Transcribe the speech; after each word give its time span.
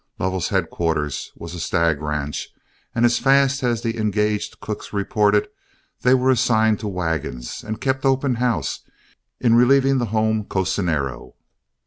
Lovell's 0.17 0.49
headquarters 0.49 1.31
was 1.35 1.53
a 1.53 1.59
stag 1.59 2.01
ranch, 2.01 2.49
and 2.95 3.05
as 3.05 3.19
fast 3.19 3.61
as 3.61 3.83
the 3.83 3.99
engaged 3.99 4.59
cooks 4.59 4.91
reported, 4.91 5.47
they 6.01 6.15
were 6.15 6.31
assigned 6.31 6.79
to 6.79 6.87
wagons, 6.87 7.63
and 7.63 7.79
kept 7.79 8.03
open 8.03 8.33
house 8.41 8.79
in 9.39 9.53
relieving 9.53 9.99
the 9.99 10.05
home 10.07 10.43
cocinero. 10.45 11.35